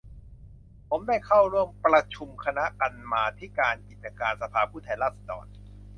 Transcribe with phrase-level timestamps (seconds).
[0.89, 5.45] ผมได้เข้าร่วมประชุมคณะกรรมาธิการกิจการสภาผู้แทนราษฎร